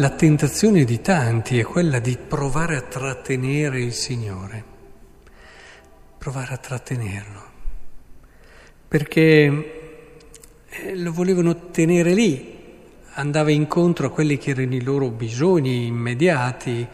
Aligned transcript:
la 0.00 0.08
tentazione 0.08 0.84
di 0.84 1.02
tanti 1.02 1.58
è 1.58 1.62
quella 1.62 1.98
di 1.98 2.16
provare 2.16 2.76
a 2.76 2.80
trattenere 2.80 3.82
il 3.82 3.92
Signore, 3.92 4.64
provare 6.16 6.54
a 6.54 6.56
trattenerlo, 6.56 7.42
perché 8.88 9.90
eh, 10.70 10.96
lo 10.96 11.12
volevano 11.12 11.68
tenere 11.68 12.14
lì, 12.14 12.78
andava 13.12 13.50
incontro 13.50 14.06
a 14.06 14.10
quelli 14.10 14.38
che 14.38 14.52
erano 14.52 14.74
i 14.74 14.82
loro 14.82 15.10
bisogni 15.10 15.84
immediati, 15.84 16.88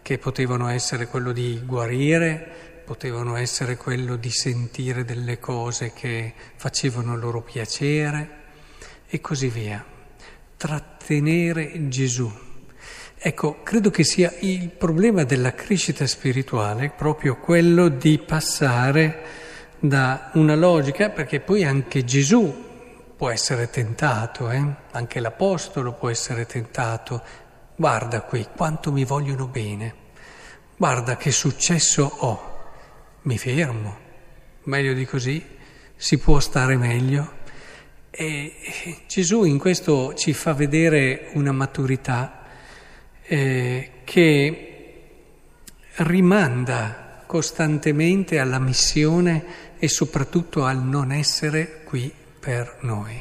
che 0.00 0.16
potevano 0.16 0.68
essere 0.68 1.08
quello 1.08 1.32
di 1.32 1.60
guarire, 1.62 2.82
potevano 2.86 3.36
essere 3.36 3.76
quello 3.76 4.16
di 4.16 4.30
sentire 4.30 5.04
delle 5.04 5.38
cose 5.38 5.92
che 5.92 6.32
facevano 6.56 7.18
loro 7.18 7.42
piacere 7.42 8.30
e 9.06 9.20
così 9.20 9.48
via. 9.48 9.84
Trattenere 10.56 11.88
Gesù. 11.88 12.44
Ecco, 13.18 13.62
credo 13.62 13.90
che 13.90 14.04
sia 14.04 14.32
il 14.40 14.68
problema 14.68 15.24
della 15.24 15.54
crescita 15.54 16.06
spirituale 16.06 16.90
proprio 16.90 17.36
quello 17.36 17.88
di 17.88 18.18
passare 18.18 19.22
da 19.78 20.30
una 20.34 20.54
logica, 20.54 21.10
perché 21.10 21.40
poi 21.40 21.64
anche 21.64 22.04
Gesù 22.04 22.64
può 23.16 23.30
essere 23.30 23.70
tentato, 23.70 24.50
eh? 24.50 24.62
anche 24.92 25.20
l'Apostolo 25.20 25.94
può 25.94 26.10
essere 26.10 26.46
tentato 26.46 27.22
Guarda 27.78 28.22
qui 28.22 28.46
quanto 28.56 28.90
mi 28.90 29.04
vogliono 29.04 29.48
bene, 29.48 29.94
guarda 30.78 31.18
che 31.18 31.30
successo 31.30 32.10
ho, 32.20 32.54
mi 33.22 33.36
fermo, 33.36 33.98
meglio 34.62 34.94
di 34.94 35.04
così, 35.04 35.44
si 35.94 36.16
può 36.16 36.40
stare 36.40 36.78
meglio. 36.78 37.34
E 38.08 39.02
Gesù 39.06 39.44
in 39.44 39.58
questo 39.58 40.14
ci 40.14 40.32
fa 40.32 40.54
vedere 40.54 41.28
una 41.34 41.52
maturità 41.52 42.35
eh, 43.26 43.90
che 44.04 44.72
rimanda 45.96 47.22
costantemente 47.26 48.38
alla 48.38 48.58
missione 48.58 49.74
e 49.78 49.88
soprattutto 49.88 50.64
al 50.64 50.82
non 50.82 51.12
essere 51.12 51.82
qui 51.84 52.12
per 52.38 52.78
noi. 52.80 53.20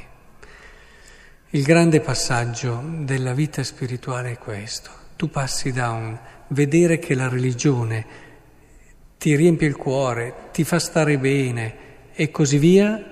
Il 1.50 1.64
grande 1.64 2.02
passaggio 2.02 2.84
della 3.00 3.34
vita 3.34 3.64
spirituale 3.64 4.34
è 4.34 4.38
questo. 4.38 4.90
Tu 5.16 5.30
passi 5.30 5.72
da 5.72 5.92
un 5.92 6.18
vedere 6.50 7.00
che 7.00 7.16
la 7.16 7.30
religione 7.30 8.06
ti 9.18 9.36
riempie 9.36 9.68
il 9.68 9.76
cuore, 9.76 10.50
ti 10.52 10.64
fa 10.64 10.80
stare 10.80 11.18
bene 11.18 11.76
e 12.14 12.30
così 12.30 12.58
via, 12.58 13.04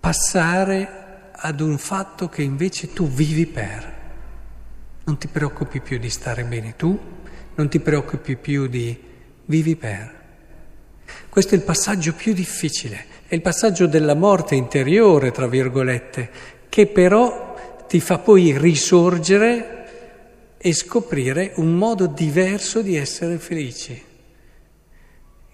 passare 0.00 1.30
ad 1.32 1.60
un 1.60 1.78
fatto 1.78 2.28
che 2.28 2.42
invece 2.42 2.92
tu 2.92 3.08
vivi 3.08 3.46
per. 3.46 4.01
Non 5.04 5.18
ti 5.18 5.26
preoccupi 5.26 5.80
più 5.80 5.98
di 5.98 6.10
stare 6.10 6.44
bene 6.44 6.76
tu, 6.76 6.98
non 7.54 7.68
ti 7.68 7.80
preoccupi 7.80 8.36
più 8.36 8.68
di 8.68 8.96
vivi 9.46 9.74
per. 9.74 10.20
Questo 11.28 11.54
è 11.54 11.58
il 11.58 11.64
passaggio 11.64 12.14
più 12.14 12.32
difficile, 12.32 13.06
è 13.26 13.34
il 13.34 13.40
passaggio 13.40 13.86
della 13.86 14.14
morte 14.14 14.54
interiore, 14.54 15.32
tra 15.32 15.48
virgolette, 15.48 16.30
che 16.68 16.86
però 16.86 17.84
ti 17.88 18.00
fa 18.00 18.18
poi 18.18 18.56
risorgere 18.56 20.56
e 20.56 20.72
scoprire 20.72 21.52
un 21.56 21.74
modo 21.74 22.06
diverso 22.06 22.80
di 22.80 22.96
essere 22.96 23.38
felici, 23.38 24.00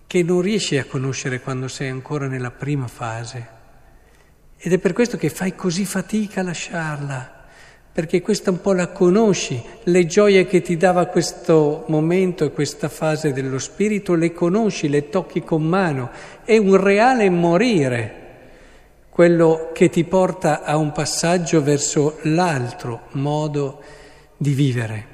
che 0.07 0.23
non 0.23 0.43
riesci 0.43 0.77
a 0.77 0.85
conoscere 0.85 1.41
quando 1.41 1.69
sei 1.69 1.89
ancora 1.89 2.27
nella 2.27 2.51
prima 2.51 2.87
fase. 2.87 3.57
Ed 4.59 4.73
è 4.73 4.79
per 4.79 4.93
questo 4.93 5.17
che 5.17 5.31
fai 5.31 5.55
così 5.55 5.87
fatica 5.87 6.41
a 6.41 6.45
lasciarla, 6.45 7.38
perché 7.99 8.23
questa 8.23 8.53
un 8.53 8.61
po' 8.61 8.75
la 8.75 8.93
conosci, 8.93 9.61
le 9.83 10.07
gioie 10.07 10.47
che 10.47 10.63
ti 10.63 10.77
dava 10.77 11.07
questo 11.07 11.83
momento 11.89 12.45
e 12.45 12.53
questa 12.53 12.89
fase 12.89 13.33
dello 13.33 13.59
spirito 13.59 14.15
le 14.15 14.33
conosci, 14.33 14.89
le 14.89 15.09
tocchi 15.09 15.43
con 15.43 15.65
mano, 15.65 16.09
è 16.45 16.57
un 16.57 16.77
reale 16.77 17.29
morire 17.29 18.27
quello 19.11 19.71
che 19.75 19.89
ti 19.89 20.05
porta 20.05 20.63
a 20.63 20.77
un 20.77 20.93
passaggio 20.93 21.61
verso 21.61 22.21
l'altro 22.23 23.09
modo 23.15 23.83
di 24.37 24.53
vivere. 24.53 25.07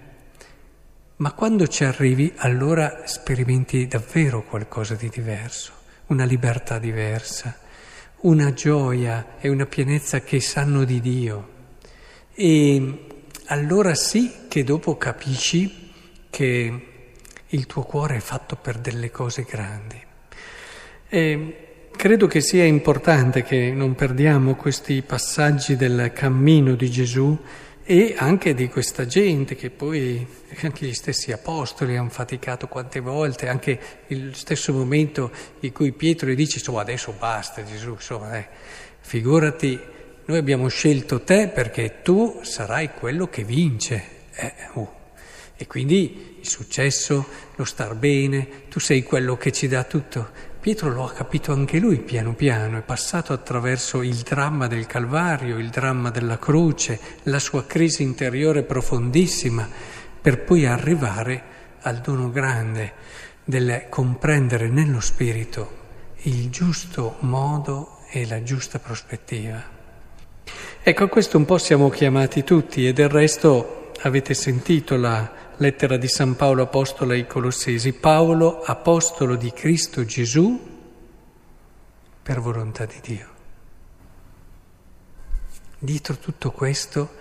Ma 1.16 1.32
quando 1.32 1.66
ci 1.66 1.84
arrivi 1.84 2.34
allora 2.36 3.04
sperimenti 3.06 3.86
davvero 3.86 4.42
qualcosa 4.42 4.94
di 4.94 5.08
diverso, 5.08 5.72
una 6.08 6.24
libertà 6.26 6.78
diversa, 6.78 7.56
una 8.20 8.52
gioia 8.52 9.36
e 9.40 9.48
una 9.48 9.64
pienezza 9.64 10.20
che 10.20 10.38
sanno 10.38 10.84
di 10.84 11.00
Dio. 11.00 11.53
E 12.34 13.06
allora 13.46 13.94
sì 13.94 14.30
che 14.48 14.64
dopo 14.64 14.96
capisci 14.96 15.92
che 16.30 16.86
il 17.46 17.66
tuo 17.66 17.82
cuore 17.82 18.16
è 18.16 18.20
fatto 18.20 18.56
per 18.56 18.78
delle 18.78 19.10
cose 19.10 19.44
grandi. 19.48 20.02
E 21.08 21.64
Credo 21.96 22.26
che 22.26 22.42
sia 22.42 22.64
importante 22.64 23.42
che 23.42 23.70
non 23.70 23.94
perdiamo 23.94 24.56
questi 24.56 25.00
passaggi 25.00 25.74
del 25.74 26.10
cammino 26.12 26.74
di 26.74 26.90
Gesù 26.90 27.34
e 27.82 28.14
anche 28.18 28.52
di 28.52 28.68
questa 28.68 29.06
gente 29.06 29.54
che 29.54 29.70
poi 29.70 30.26
anche 30.62 30.84
gli 30.84 30.92
stessi 30.92 31.32
apostoli 31.32 31.96
hanno 31.96 32.10
faticato 32.10 32.66
quante 32.66 33.00
volte, 33.00 33.48
anche 33.48 33.78
il 34.08 34.34
stesso 34.34 34.74
momento 34.74 35.30
in 35.60 35.72
cui 35.72 35.92
Pietro 35.92 36.28
gli 36.28 36.34
dice 36.34 36.58
insomma 36.58 36.82
adesso 36.82 37.14
basta 37.18 37.64
Gesù, 37.64 37.92
insomma 37.92 38.36
eh, 38.36 38.48
figurati, 39.00 39.80
noi 40.26 40.38
abbiamo 40.38 40.68
scelto 40.68 41.22
te 41.22 41.48
perché 41.48 42.00
tu 42.02 42.40
sarai 42.42 42.90
quello 42.92 43.28
che 43.28 43.44
vince. 43.44 44.04
Eh, 44.34 44.54
uh. 44.74 44.88
E 45.56 45.66
quindi 45.66 46.38
il 46.40 46.48
successo, 46.48 47.26
lo 47.54 47.64
star 47.64 47.94
bene, 47.94 48.66
tu 48.68 48.80
sei 48.80 49.02
quello 49.02 49.36
che 49.36 49.52
ci 49.52 49.68
dà 49.68 49.84
tutto. 49.84 50.52
Pietro 50.60 50.90
lo 50.90 51.04
ha 51.04 51.12
capito 51.12 51.52
anche 51.52 51.78
lui 51.78 51.98
piano 51.98 52.34
piano, 52.34 52.78
è 52.78 52.82
passato 52.82 53.34
attraverso 53.34 54.02
il 54.02 54.16
dramma 54.16 54.66
del 54.66 54.86
Calvario, 54.86 55.58
il 55.58 55.68
dramma 55.68 56.10
della 56.10 56.38
croce, 56.38 56.98
la 57.24 57.38
sua 57.38 57.66
crisi 57.66 58.02
interiore 58.02 58.62
profondissima, 58.62 59.68
per 60.20 60.42
poi 60.42 60.64
arrivare 60.64 61.42
al 61.82 61.98
dono 62.00 62.30
grande 62.30 62.92
del 63.44 63.86
comprendere 63.90 64.68
nello 64.68 65.00
Spirito 65.00 65.82
il 66.22 66.48
giusto 66.48 67.16
modo 67.20 67.98
e 68.10 68.26
la 68.26 68.42
giusta 68.42 68.78
prospettiva. 68.78 69.73
Ecco, 70.86 71.04
a 71.04 71.08
questo 71.08 71.38
un 71.38 71.46
po' 71.46 71.56
siamo 71.56 71.88
chiamati 71.88 72.44
tutti 72.44 72.86
e 72.86 72.92
del 72.92 73.08
resto 73.08 73.92
avete 74.02 74.34
sentito 74.34 74.98
la 74.98 75.54
lettera 75.56 75.96
di 75.96 76.08
San 76.08 76.36
Paolo 76.36 76.64
Apostolo 76.64 77.12
ai 77.12 77.26
Colossesi, 77.26 77.94
Paolo, 77.94 78.60
apostolo 78.60 79.36
di 79.36 79.50
Cristo 79.50 80.04
Gesù, 80.04 80.60
per 82.22 82.38
volontà 82.38 82.84
di 82.84 83.00
Dio. 83.00 83.28
Dietro 85.78 86.18
tutto 86.18 86.50
questo 86.50 87.14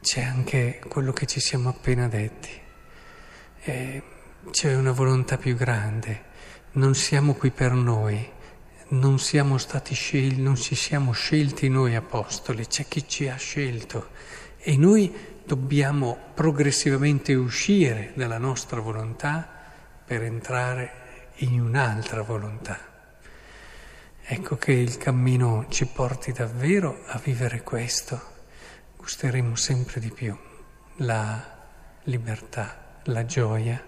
c'è 0.00 0.22
anche 0.22 0.80
quello 0.86 1.12
che 1.12 1.26
ci 1.26 1.40
siamo 1.40 1.68
appena 1.68 2.06
detti, 2.06 2.60
eh, 3.64 4.02
c'è 4.52 4.72
una 4.72 4.92
volontà 4.92 5.36
più 5.36 5.56
grande, 5.56 6.26
non 6.74 6.94
siamo 6.94 7.34
qui 7.34 7.50
per 7.50 7.72
noi, 7.72 8.34
non 8.88 9.18
siamo 9.18 9.58
stati 9.58 9.94
scelti, 9.94 10.40
non 10.40 10.56
ci 10.56 10.74
siamo 10.74 11.12
scelti 11.12 11.68
noi 11.68 11.94
apostoli, 11.94 12.66
c'è 12.66 12.86
chi 12.86 13.06
ci 13.08 13.28
ha 13.28 13.36
scelto 13.36 14.10
e 14.58 14.76
noi 14.76 15.12
dobbiamo 15.44 16.16
progressivamente 16.34 17.34
uscire 17.34 18.12
dalla 18.14 18.38
nostra 18.38 18.80
volontà 18.80 19.48
per 20.04 20.22
entrare 20.22 21.32
in 21.36 21.60
un'altra 21.60 22.22
volontà. 22.22 22.78
Ecco 24.22 24.56
che 24.56 24.72
il 24.72 24.96
cammino 24.96 25.66
ci 25.68 25.86
porti 25.86 26.32
davvero 26.32 27.02
a 27.06 27.20
vivere 27.22 27.62
questo, 27.62 28.20
gusteremo 28.96 29.54
sempre 29.54 30.00
di 30.00 30.10
più 30.10 30.36
la 30.96 31.54
libertà, 32.04 32.98
la 33.04 33.24
gioia, 33.24 33.84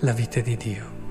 la 0.00 0.12
vita 0.12 0.40
di 0.40 0.56
Dio. 0.56 1.05